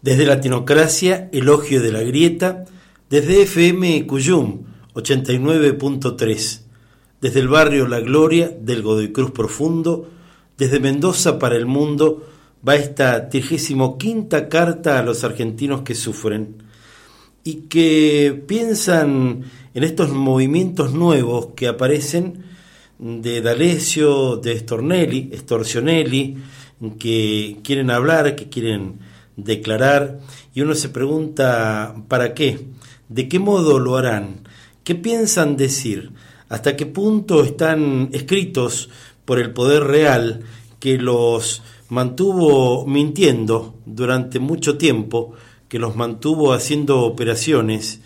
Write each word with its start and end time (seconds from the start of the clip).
Desde 0.00 0.26
Latinocracia, 0.26 1.28
Elogio 1.32 1.82
de 1.82 1.92
la 1.92 2.02
Grieta, 2.02 2.64
desde 3.10 3.42
FM 3.42 4.06
Cuyum 4.06 4.64
89.3, 4.94 6.60
desde 7.20 7.40
el 7.40 7.48
barrio 7.48 7.88
La 7.88 8.00
Gloria 8.00 8.48
del 8.48 8.82
Godoy 8.82 9.12
Cruz 9.12 9.32
Profundo, 9.32 10.08
desde 10.56 10.80
Mendoza 10.80 11.38
para 11.38 11.56
el 11.56 11.66
mundo, 11.66 12.26
va 12.66 12.76
esta 12.76 13.28
35 13.28 13.98
quinta 13.98 14.48
carta 14.48 14.98
a 14.98 15.02
los 15.02 15.24
argentinos 15.24 15.82
que 15.82 15.94
sufren 15.94 16.62
y 17.44 17.62
que 17.68 18.42
piensan 18.46 19.44
en 19.74 19.84
estos 19.84 20.10
movimientos 20.10 20.92
nuevos 20.92 21.48
que 21.56 21.68
aparecen 21.68 22.44
de 22.98 23.40
D'Alessio, 23.40 24.36
de 24.36 24.58
Stornelli, 24.58 25.30
Storcionelli, 25.34 26.36
que 26.98 27.58
quieren 27.62 27.90
hablar, 27.90 28.34
que 28.34 28.48
quieren 28.48 28.98
declarar, 29.38 30.18
y 30.52 30.60
uno 30.60 30.74
se 30.74 30.90
pregunta, 30.90 31.94
¿para 32.08 32.34
qué? 32.34 32.66
¿De 33.08 33.28
qué 33.28 33.38
modo 33.38 33.78
lo 33.78 33.96
harán? 33.96 34.40
¿Qué 34.84 34.94
piensan 34.94 35.56
decir? 35.56 36.12
¿Hasta 36.48 36.76
qué 36.76 36.84
punto 36.84 37.44
están 37.44 38.10
escritos 38.12 38.90
por 39.24 39.38
el 39.38 39.52
poder 39.52 39.84
real 39.84 40.42
que 40.80 40.98
los 40.98 41.62
mantuvo 41.88 42.84
mintiendo 42.86 43.76
durante 43.86 44.38
mucho 44.38 44.76
tiempo, 44.76 45.32
que 45.68 45.78
los 45.78 45.96
mantuvo 45.96 46.52
haciendo 46.52 47.02
operaciones, 47.02 48.00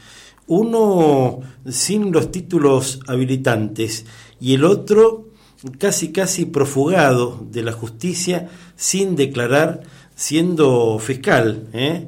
uno 0.46 1.40
sin 1.68 2.12
los 2.12 2.30
títulos 2.30 3.00
habilitantes 3.06 4.04
y 4.40 4.54
el 4.54 4.64
otro 4.64 5.28
casi 5.78 6.10
casi 6.10 6.44
profugado 6.44 7.46
de 7.50 7.62
la 7.62 7.72
justicia 7.72 8.50
sin 8.76 9.14
declarar 9.14 9.82
siendo 10.22 11.00
fiscal, 11.00 11.66
¿eh? 11.72 12.06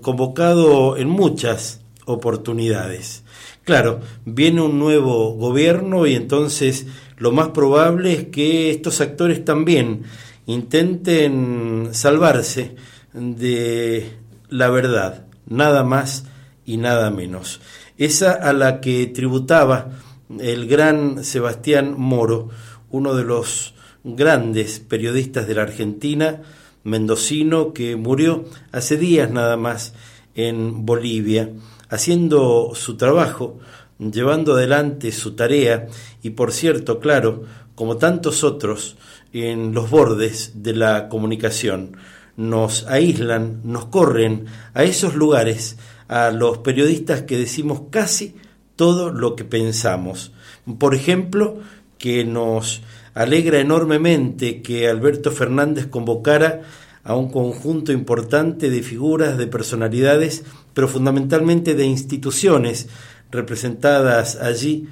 convocado 0.00 0.96
en 0.96 1.08
muchas 1.08 1.80
oportunidades. 2.04 3.24
Claro, 3.64 3.98
viene 4.24 4.60
un 4.60 4.78
nuevo 4.78 5.32
gobierno 5.32 6.06
y 6.06 6.14
entonces 6.14 6.86
lo 7.16 7.32
más 7.32 7.48
probable 7.48 8.12
es 8.12 8.24
que 8.26 8.70
estos 8.70 9.00
actores 9.00 9.44
también 9.44 10.04
intenten 10.46 11.88
salvarse 11.90 12.76
de 13.12 14.12
la 14.48 14.70
verdad, 14.70 15.26
nada 15.48 15.82
más 15.82 16.26
y 16.64 16.76
nada 16.76 17.10
menos. 17.10 17.60
Esa 17.98 18.30
a 18.30 18.52
la 18.52 18.80
que 18.80 19.08
tributaba 19.08 19.90
el 20.38 20.68
gran 20.68 21.24
Sebastián 21.24 21.96
Moro, 21.98 22.48
uno 22.90 23.16
de 23.16 23.24
los 23.24 23.74
grandes 24.04 24.78
periodistas 24.78 25.48
de 25.48 25.54
la 25.56 25.62
Argentina, 25.62 26.42
mendocino, 26.86 27.72
que 27.72 27.96
murió 27.96 28.44
hace 28.72 28.96
días 28.96 29.30
nada 29.30 29.56
más 29.56 29.92
en 30.34 30.86
Bolivia, 30.86 31.50
haciendo 31.88 32.72
su 32.74 32.96
trabajo, 32.96 33.58
llevando 33.98 34.54
adelante 34.54 35.10
su 35.10 35.34
tarea 35.34 35.88
y, 36.22 36.30
por 36.30 36.52
cierto, 36.52 37.00
claro, 37.00 37.42
como 37.74 37.96
tantos 37.96 38.44
otros, 38.44 38.96
en 39.32 39.74
los 39.74 39.90
bordes 39.90 40.62
de 40.62 40.74
la 40.74 41.08
comunicación. 41.08 41.96
Nos 42.36 42.86
aíslan, 42.86 43.60
nos 43.64 43.86
corren 43.86 44.46
a 44.72 44.84
esos 44.84 45.14
lugares, 45.14 45.76
a 46.08 46.30
los 46.30 46.58
periodistas 46.58 47.22
que 47.22 47.36
decimos 47.36 47.82
casi 47.90 48.36
todo 48.76 49.10
lo 49.10 49.34
que 49.34 49.44
pensamos. 49.44 50.32
Por 50.78 50.94
ejemplo, 50.94 51.58
que 51.98 52.24
nos 52.24 52.82
alegra 53.16 53.60
enormemente 53.60 54.60
que 54.60 54.88
Alberto 54.88 55.32
Fernández 55.32 55.86
convocara 55.86 56.60
a 57.02 57.16
un 57.16 57.30
conjunto 57.30 57.90
importante 57.90 58.68
de 58.68 58.82
figuras, 58.82 59.38
de 59.38 59.46
personalidades, 59.46 60.44
pero 60.74 60.86
fundamentalmente 60.86 61.74
de 61.74 61.86
instituciones 61.86 62.88
representadas 63.30 64.36
allí 64.36 64.88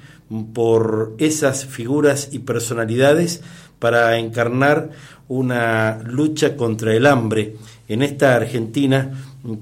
por 0.55 1.13
esas 1.19 1.65
figuras 1.65 2.29
y 2.31 2.39
personalidades 2.39 3.41
para 3.77 4.17
encarnar 4.17 4.89
una 5.27 6.01
lucha 6.03 6.55
contra 6.57 6.95
el 6.95 7.05
hambre 7.05 7.57
en 7.87 8.01
esta 8.01 8.35
Argentina 8.35 9.11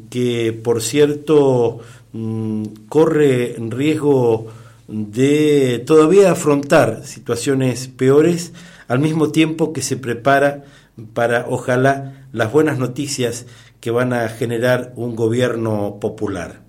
que, 0.10 0.58
por 0.64 0.82
cierto, 0.82 1.82
mm, 2.14 2.64
corre 2.88 3.58
riesgo 3.58 4.48
de 4.88 5.84
todavía 5.86 6.32
afrontar 6.32 7.06
situaciones 7.06 7.88
peores 7.88 8.54
al 8.88 9.00
mismo 9.00 9.32
tiempo 9.32 9.74
que 9.74 9.82
se 9.82 9.98
prepara 9.98 10.66
para, 11.14 11.46
ojalá, 11.50 12.28
las 12.32 12.52
buenas 12.52 12.78
noticias 12.78 13.46
que 13.80 13.92
van 13.92 14.14
a 14.14 14.30
generar 14.30 14.94
un 14.96 15.16
gobierno 15.16 15.98
popular. 16.00 16.62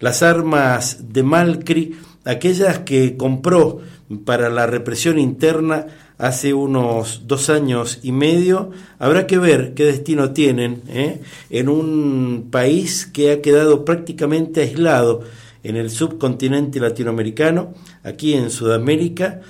Las 0.00 0.22
armas 0.22 1.12
de 1.12 1.22
Malcri, 1.22 1.96
aquellas 2.24 2.80
que 2.80 3.16
compró 3.16 3.80
para 4.24 4.50
la 4.50 4.66
represión 4.66 5.18
interna 5.18 5.86
hace 6.18 6.54
unos 6.54 7.22
dos 7.26 7.50
años 7.50 8.00
y 8.02 8.12
medio, 8.12 8.70
habrá 8.98 9.26
que 9.26 9.38
ver 9.38 9.74
qué 9.74 9.84
destino 9.84 10.32
tienen 10.32 10.82
¿eh? 10.88 11.20
en 11.50 11.68
un 11.68 12.48
país 12.50 13.06
que 13.06 13.32
ha 13.32 13.42
quedado 13.42 13.84
prácticamente 13.84 14.60
aislado 14.60 15.22
en 15.62 15.76
el 15.76 15.90
subcontinente 15.90 16.80
latinoamericano, 16.80 17.74
aquí 18.02 18.34
en 18.34 18.50
Sudamérica, 18.50 19.40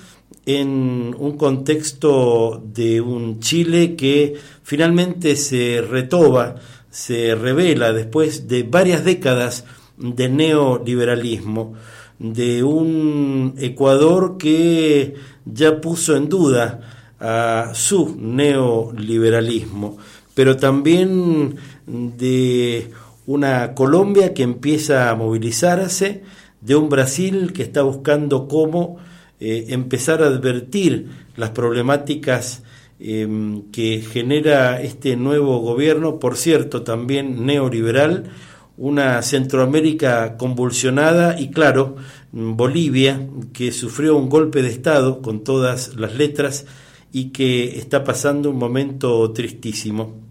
en 0.45 1.15
un 1.17 1.37
contexto 1.37 2.61
de 2.73 3.01
un 3.01 3.39
Chile 3.39 3.95
que 3.95 4.35
finalmente 4.63 5.35
se 5.35 5.81
retoba, 5.81 6.55
se 6.89 7.35
revela 7.35 7.93
después 7.93 8.47
de 8.47 8.63
varias 8.63 9.05
décadas 9.05 9.65
de 9.97 10.29
neoliberalismo, 10.29 11.73
de 12.19 12.63
un 12.63 13.55
Ecuador 13.57 14.37
que 14.37 15.15
ya 15.45 15.81
puso 15.81 16.15
en 16.15 16.29
duda 16.29 16.81
a 17.19 17.71
su 17.73 18.15
neoliberalismo, 18.19 19.97
pero 20.33 20.57
también 20.57 21.55
de 21.87 22.91
una 23.25 23.73
Colombia 23.73 24.33
que 24.33 24.43
empieza 24.43 25.09
a 25.09 25.15
movilizarse, 25.15 26.23
de 26.61 26.75
un 26.75 26.89
Brasil 26.89 27.51
que 27.53 27.63
está 27.63 27.81
buscando 27.81 28.47
cómo 28.47 28.97
eh, 29.39 29.65
empezar 29.69 30.23
a 30.23 30.27
advertir 30.27 31.09
las 31.35 31.49
problemáticas 31.49 32.63
em, 32.99 33.63
que 33.71 34.01
genera 34.01 34.81
este 34.81 35.17
nuevo 35.17 35.59
gobierno, 35.59 36.19
por 36.19 36.37
cierto, 36.37 36.83
también 36.83 37.45
neoliberal, 37.45 38.31
una 38.77 39.21
Centroamérica 39.21 40.37
convulsionada 40.37 41.39
y 41.39 41.49
claro, 41.51 41.95
Bolivia, 42.31 43.27
que 43.51 43.71
sufrió 43.71 44.17
un 44.17 44.29
golpe 44.29 44.61
de 44.61 44.69
Estado 44.69 45.21
con 45.21 45.43
todas 45.43 45.95
las 45.95 46.15
letras 46.15 46.65
y 47.11 47.29
que 47.29 47.77
está 47.77 48.03
pasando 48.03 48.49
un 48.49 48.57
momento 48.57 49.31
tristísimo. 49.31 50.21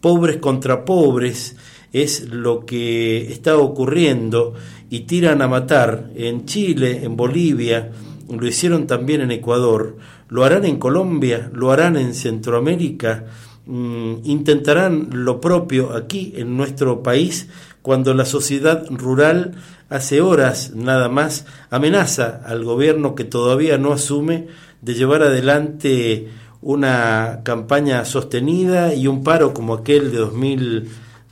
Pobres 0.00 0.36
contra 0.36 0.84
pobres 0.84 1.56
es 1.92 2.28
lo 2.30 2.64
que 2.64 3.32
está 3.32 3.56
ocurriendo 3.58 4.54
y 4.88 5.00
tiran 5.00 5.42
a 5.42 5.48
matar 5.48 6.10
en 6.14 6.46
Chile, 6.46 7.00
en 7.02 7.16
Bolivia, 7.16 7.90
lo 8.28 8.46
hicieron 8.46 8.86
también 8.86 9.20
en 9.22 9.32
Ecuador, 9.32 9.96
lo 10.28 10.44
harán 10.44 10.64
en 10.64 10.78
Colombia, 10.78 11.50
lo 11.52 11.72
harán 11.72 11.96
en 11.96 12.14
Centroamérica, 12.14 13.24
mm, 13.66 14.14
intentarán 14.24 15.08
lo 15.12 15.40
propio 15.40 15.94
aquí 15.94 16.32
en 16.36 16.56
nuestro 16.56 17.02
país 17.02 17.48
cuando 17.82 18.14
la 18.14 18.24
sociedad 18.24 18.86
rural 18.90 19.54
hace 19.88 20.20
horas 20.20 20.72
nada 20.74 21.08
más 21.08 21.46
amenaza 21.70 22.40
al 22.44 22.64
gobierno 22.64 23.14
que 23.14 23.24
todavía 23.24 23.78
no 23.78 23.92
asume 23.92 24.46
de 24.82 24.94
llevar 24.94 25.22
adelante 25.22 26.28
una 26.62 27.40
campaña 27.42 28.04
sostenida 28.04 28.94
y 28.94 29.06
un 29.06 29.24
paro 29.24 29.54
como 29.54 29.74
aquel 29.74 30.12
de 30.12 30.18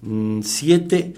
2007 0.02 1.14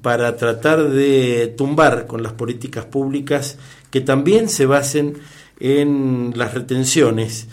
para 0.00 0.36
tratar 0.36 0.90
de 0.90 1.54
tumbar 1.56 2.06
con 2.06 2.22
las 2.22 2.32
políticas 2.32 2.84
públicas 2.84 3.58
que 3.90 4.00
también 4.00 4.48
se 4.48 4.66
basen 4.66 5.18
en 5.60 6.32
las 6.36 6.54
retenciones, 6.54 7.48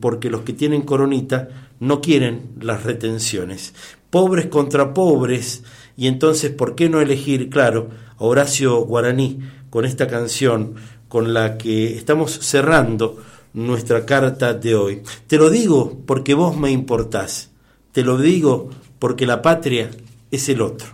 porque 0.00 0.30
los 0.30 0.42
que 0.42 0.52
tienen 0.52 0.82
coronita 0.82 1.48
no 1.80 2.00
quieren 2.00 2.50
las 2.60 2.84
retenciones. 2.84 3.74
Pobres 4.10 4.46
contra 4.46 4.94
pobres, 4.94 5.64
y 5.96 6.06
entonces, 6.06 6.50
¿por 6.50 6.74
qué 6.74 6.88
no 6.88 7.00
elegir, 7.00 7.50
claro, 7.50 7.90
a 8.16 8.24
Horacio 8.24 8.80
Guaraní 8.82 9.40
con 9.70 9.84
esta 9.84 10.06
canción 10.06 10.74
con 11.08 11.34
la 11.34 11.58
que 11.58 11.96
estamos 11.96 12.32
cerrando 12.32 13.18
nuestra 13.52 14.06
carta 14.06 14.54
de 14.54 14.74
hoy? 14.76 15.02
Te 15.26 15.36
lo 15.36 15.50
digo 15.50 15.98
porque 16.06 16.34
vos 16.34 16.56
me 16.56 16.70
importás, 16.70 17.50
te 17.92 18.04
lo 18.04 18.18
digo 18.18 18.70
porque 18.98 19.26
la 19.26 19.42
patria 19.42 19.90
es 20.30 20.48
el 20.48 20.60
otro. 20.60 20.88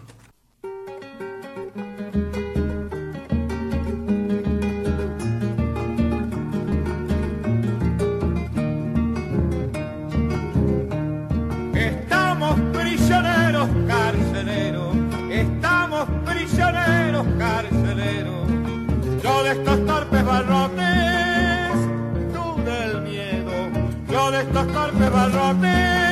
Estamos 11.74 12.60
prisioneros, 12.72 13.68
carceleros, 13.88 14.96
estamos 15.30 16.08
prisioneros, 16.24 17.26
carceleros. 17.38 18.48
Yo 19.22 19.42
de 19.42 19.50
estos 19.50 19.86
torpes 19.86 20.24
barrotes, 20.24 21.72
tú 22.32 22.62
del 22.64 23.02
miedo, 23.02 23.52
yo 24.10 24.30
de 24.30 24.40
estos 24.42 24.72
torpes 24.72 25.10
barrotes. 25.10 26.03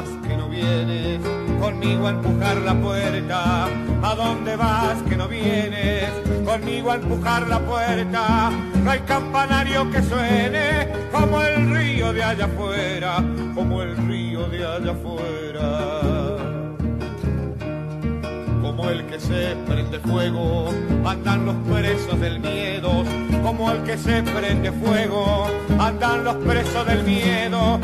Vas 0.00 0.28
que 0.28 0.36
no 0.36 0.48
vienes? 0.48 1.20
Conmigo 1.60 2.06
a 2.06 2.10
empujar 2.10 2.56
la 2.58 2.74
puerta. 2.74 3.66
¿A 4.02 4.14
dónde 4.14 4.56
vas 4.56 5.02
que 5.08 5.16
no 5.16 5.28
vienes? 5.28 6.10
Conmigo 6.44 6.90
a 6.90 6.94
empujar 6.96 7.46
la 7.48 7.58
puerta. 7.60 8.50
No 8.82 8.90
hay 8.90 9.00
campanario 9.00 9.90
que 9.90 10.02
suene 10.02 10.88
como 11.12 11.42
el 11.42 11.70
río 11.70 12.12
de 12.12 12.22
allá 12.22 12.46
afuera, 12.46 13.22
como 13.54 13.82
el 13.82 13.96
río 13.96 14.48
de 14.48 14.66
allá 14.66 14.92
afuera 14.92 16.40
como 18.62 18.88
el 18.88 19.04
que 19.06 19.18
se 19.18 19.56
prende 19.66 19.98
fuego, 19.98 20.68
andan 21.04 21.44
los 21.44 21.56
presos 21.68 22.20
del 22.20 22.38
miedo, 22.38 23.04
como 23.42 23.72
el 23.72 23.82
que 23.82 23.98
se 23.98 24.22
prende 24.22 24.70
fuego, 24.70 25.48
andan 25.78 26.24
los 26.24 26.36
presos 26.36 26.86
del 26.86 27.02
miedo, 27.02 27.80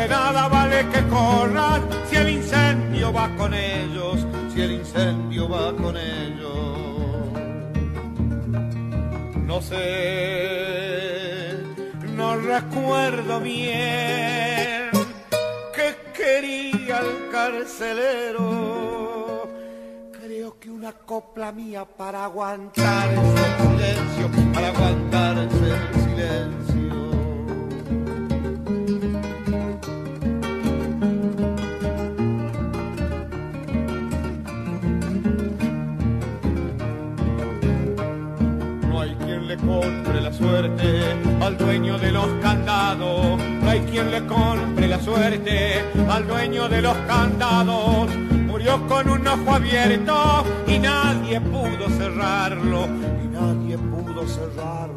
de 0.00 0.08
nada 0.08 0.48
vale 0.48 0.88
que 0.88 1.06
corran 1.08 1.82
si 2.08 2.16
el 2.16 2.30
incendio 2.30 3.12
va 3.12 3.28
con 3.36 3.52
ellos, 3.52 4.26
si 4.52 4.62
el 4.62 4.72
incendio 4.72 5.46
va 5.48 5.76
con 5.76 5.94
ellos. 5.96 7.28
No 9.46 9.60
sé, 9.60 9.76
no 12.16 12.36
recuerdo 12.36 13.40
bien 13.40 14.90
qué 15.74 15.96
quería 16.16 17.00
el 17.00 17.30
carcelero. 17.30 18.48
Creo 20.18 20.58
que 20.58 20.70
una 20.70 20.92
copla 20.92 21.52
mía 21.52 21.84
para 21.84 22.24
aguantar 22.24 23.08
el 23.12 23.20
silencio, 23.66 24.30
para 24.54 24.68
aguantar 24.68 25.36
el 25.38 25.50
silencio. 25.50 26.79
Compre 39.66 40.20
la 40.20 40.32
suerte 40.32 41.16
al 41.40 41.56
dueño 41.56 41.98
de 41.98 42.12
los 42.12 42.26
candados. 42.42 43.38
No 43.62 43.70
hay 43.70 43.80
quien 43.80 44.10
le 44.10 44.26
compre 44.26 44.88
la 44.88 45.00
suerte 45.00 45.84
al 46.08 46.26
dueño 46.26 46.68
de 46.68 46.82
los 46.82 46.96
candados. 47.06 48.08
Murió 48.46 48.86
con 48.86 49.08
un 49.08 49.26
ojo 49.26 49.54
abierto 49.54 50.44
y 50.66 50.78
nadie 50.78 51.40
pudo 51.40 51.88
cerrarlo. 51.96 52.86
Y 53.22 53.28
nadie 53.28 53.78
pudo 53.78 54.26
cerrarlo. 54.26 54.94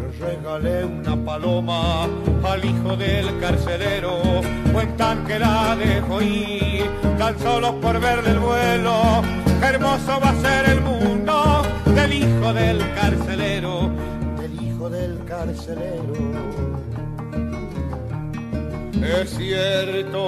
Le 0.00 0.26
regalé 0.26 0.84
una 0.84 1.16
paloma 1.24 2.04
al 2.44 2.64
hijo 2.64 2.96
del 2.96 3.38
carcelero. 3.38 4.40
Cuentan 4.72 5.24
que 5.24 5.38
la 5.38 5.76
dejó 5.76 6.22
ir 6.22 6.90
tan 7.18 7.38
solo 7.38 7.80
por 7.80 8.00
verle 8.00 8.30
el 8.30 8.38
vuelo. 8.38 9.22
Hermoso 9.62 10.20
va 10.20 10.30
a 10.30 10.34
ser 10.34 10.65
del 11.96 12.12
hijo 12.12 12.52
del 12.52 12.78
carcelero, 12.94 13.90
del 14.38 14.62
hijo 14.62 14.90
del 14.90 15.24
carcelero. 15.24 16.12
Es 19.02 19.30
cierto, 19.36 20.20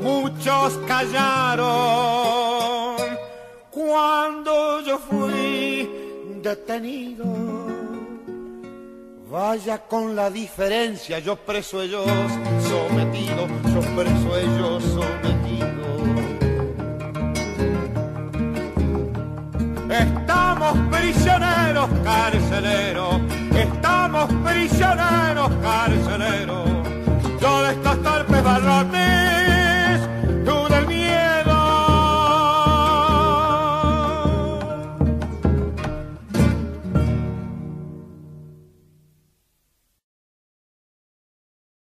muchos 0.00 0.78
callaron 0.86 1.66
cuando 3.70 4.80
yo 4.82 4.98
fui 4.98 5.90
detenido. 6.40 7.24
Vaya 9.28 9.78
con 9.78 10.14
la 10.14 10.30
diferencia, 10.30 11.18
yo 11.18 11.36
preso 11.36 11.82
ellos 11.82 12.06
sometido, 12.68 13.48
yo 13.74 13.80
preso 13.96 14.36
ellos 14.36 14.71
fiesta 27.72 27.92
hasta 27.92 28.16
el 28.18 28.26
pedalarme 28.26 29.01